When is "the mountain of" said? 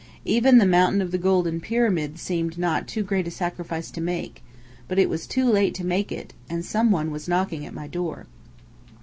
0.57-1.11